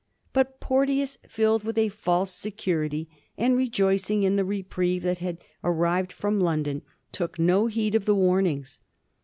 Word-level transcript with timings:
But 0.33 0.59
Porteous, 0.59 1.19
filled 1.29 1.63
with 1.63 1.77
a 1.77 1.89
false 1.89 2.33
security, 2.33 3.07
and 3.37 3.55
rejoicing 3.55 4.23
in 4.23 4.35
the 4.35 4.43
reprieve 4.43 5.03
that 5.03 5.19
had 5.19 5.43
arrived 5.63 6.11
from 6.11 6.39
London, 6.39 6.81
took 7.11 7.37
no 7.37 7.67
heed 7.67 7.93
of 7.93 8.05
the 8.05 8.15
warnings. 8.15 8.79